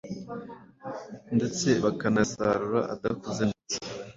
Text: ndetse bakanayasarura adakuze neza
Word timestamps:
ndetse 1.35 1.67
bakanayasarura 1.83 2.79
adakuze 2.93 3.41
neza 3.51 3.77